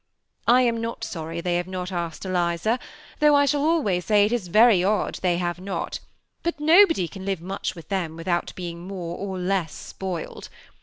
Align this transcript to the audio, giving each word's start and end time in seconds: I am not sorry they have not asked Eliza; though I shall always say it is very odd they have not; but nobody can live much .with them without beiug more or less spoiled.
I 0.47 0.63
am 0.63 0.81
not 0.81 1.03
sorry 1.03 1.41
they 1.41 1.57
have 1.57 1.67
not 1.67 1.91
asked 1.91 2.25
Eliza; 2.25 2.79
though 3.19 3.35
I 3.35 3.45
shall 3.45 3.61
always 3.63 4.05
say 4.05 4.25
it 4.25 4.31
is 4.31 4.47
very 4.47 4.83
odd 4.83 5.19
they 5.21 5.37
have 5.37 5.59
not; 5.59 5.99
but 6.41 6.59
nobody 6.59 7.07
can 7.07 7.23
live 7.23 7.39
much 7.39 7.75
.with 7.75 7.89
them 7.89 8.15
without 8.15 8.51
beiug 8.57 8.77
more 8.77 9.15
or 9.15 9.37
less 9.37 9.75
spoiled. 9.75 10.49